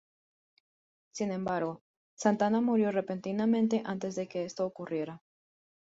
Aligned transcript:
Sin 1.11 1.31
embargo, 1.31 1.83
Santana 2.15 2.59
murió 2.59 2.91
repentinamente 2.91 3.83
antes 3.85 4.15
de 4.15 4.27
que 4.27 4.45
esto 4.45 4.65
ocurriera. 4.65 5.21